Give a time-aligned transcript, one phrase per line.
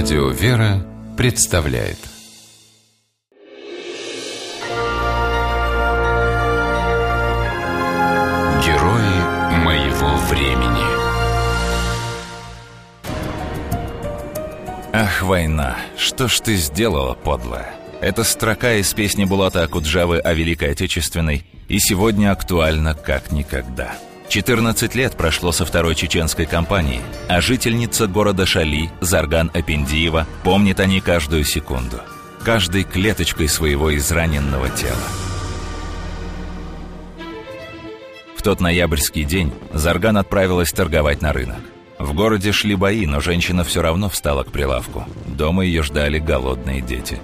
[0.00, 0.80] Радио «Вера»
[1.16, 1.98] представляет
[8.64, 10.84] Герои моего времени
[14.92, 17.74] Ах, война, что ж ты сделала, подлая?
[18.00, 23.96] Это строка из песни Булата Акуджавы о Великой Отечественной и сегодня актуальна как никогда.
[24.28, 30.86] 14 лет прошло со второй чеченской кампании, а жительница города Шали, Зарган Апендиева, помнит о
[30.86, 32.00] ней каждую секунду,
[32.44, 34.96] каждой клеточкой своего израненного тела.
[38.36, 41.58] В тот ноябрьский день Зарган отправилась торговать на рынок.
[41.98, 45.04] В городе шли бои, но женщина все равно встала к прилавку.
[45.26, 47.18] Дома ее ждали голодные дети.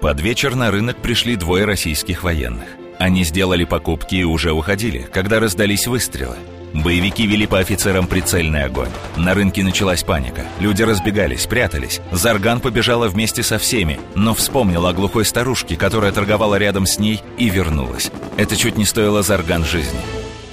[0.00, 2.68] Под вечер на рынок пришли двое российских военных.
[3.04, 6.36] Они сделали покупки и уже уходили, когда раздались выстрелы.
[6.72, 8.88] Боевики вели по офицерам прицельный огонь.
[9.18, 10.46] На рынке началась паника.
[10.58, 12.00] Люди разбегались, прятались.
[12.12, 17.20] Зарган побежала вместе со всеми, но вспомнила о глухой старушке, которая торговала рядом с ней,
[17.36, 18.10] и вернулась.
[18.38, 20.00] Это чуть не стоило Зарган жизни.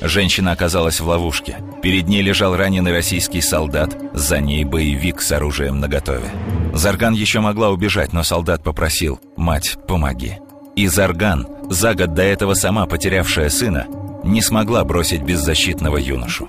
[0.01, 1.55] Женщина оказалась в ловушке.
[1.81, 6.29] Перед ней лежал раненый российский солдат, за ней боевик с оружием наготове.
[6.73, 10.33] Зарган еще могла убежать, но солдат попросил «Мать, помоги».
[10.75, 13.87] И Зарган, за год до этого сама потерявшая сына,
[14.23, 16.47] не смогла бросить беззащитного юношу.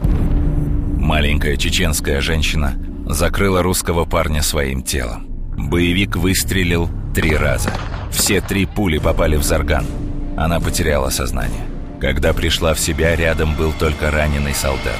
[0.98, 2.74] Маленькая чеченская женщина
[3.06, 5.26] закрыла русского парня своим телом.
[5.56, 7.70] Боевик выстрелил три раза.
[8.10, 9.86] Все три пули попали в Зарган.
[10.36, 11.66] Она потеряла сознание.
[12.00, 14.98] Когда пришла в себя, рядом был только раненый солдат.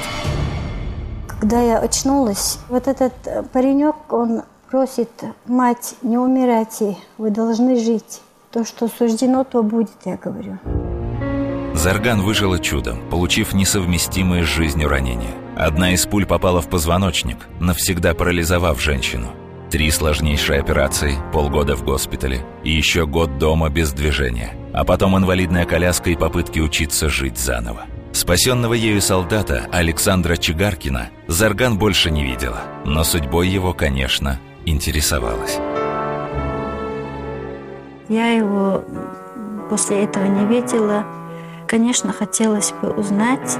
[1.27, 3.13] Когда я очнулась, вот этот
[3.51, 5.09] паренек, он просит,
[5.45, 8.21] мать, не умирайте, вы должны жить.
[8.53, 10.59] То, что суждено, то будет, я говорю.
[11.73, 15.33] Зарган выжила чудом, получив несовместимые с жизнью ранения.
[15.57, 19.29] Одна из пуль попала в позвоночник, навсегда парализовав женщину.
[19.71, 24.53] Три сложнейшие операции, полгода в госпитале и еще год дома без движения.
[24.71, 27.85] А потом инвалидная коляска и попытки учиться жить заново.
[28.11, 35.57] Спасенного ею солдата Александра Чигаркина Зарган больше не видела, но судьбой его, конечно, интересовалась.
[38.13, 38.83] Я его
[39.71, 41.03] после этого не видела.
[41.67, 43.57] Конечно, хотелось бы узнать,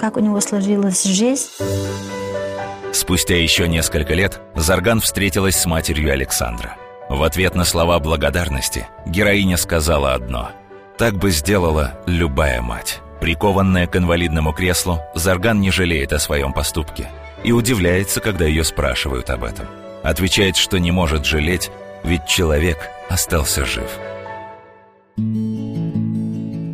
[0.00, 1.50] как у него сложилась жизнь.
[2.92, 6.74] Спустя еще несколько лет Зарган встретилась с матерью Александра.
[7.08, 10.50] В ответ на слова благодарности героиня сказала одно
[10.98, 13.00] «Так бы сделала любая мать».
[13.20, 17.08] Прикованная к инвалидному креслу, Зарган не жалеет о своем поступке
[17.44, 19.66] и удивляется, когда ее спрашивают об этом.
[20.02, 21.70] Отвечает, что не может жалеть,
[22.04, 22.78] ведь человек
[23.08, 23.90] остался жив.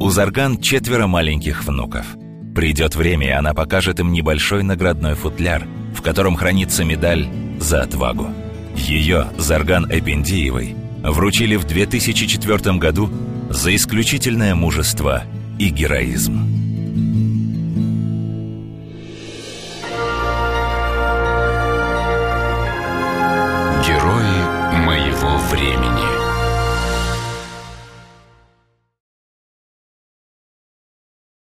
[0.00, 2.06] У Зарган четверо маленьких внуков.
[2.54, 7.28] Придет время, и она покажет им небольшой наградной футляр, в котором хранится медаль
[7.58, 8.28] за отвагу.
[8.76, 13.10] Ее, Зарган Эпендиевой, вручили в 2004 году
[13.50, 15.24] за исключительное мужество
[15.58, 16.65] и героизм.
[25.50, 26.15] Времени